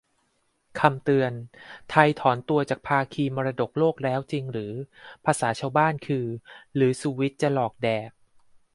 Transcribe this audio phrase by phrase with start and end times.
[0.79, 1.31] คำเตือน:
[1.89, 4.73] ไทยถอนตัวจากภาคีมรดกโลกแล้วจริงหรือ?
[5.25, 6.25] ภาษาชาวบ้านคือ
[6.75, 8.09] "หรือสุวิทย์จะหลอกแดก?"